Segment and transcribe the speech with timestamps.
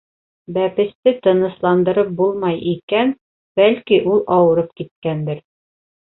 [0.53, 3.13] Бәпесте тынысландырып булмай икән,
[3.61, 5.45] бәлки, ул ауырып киткәндер?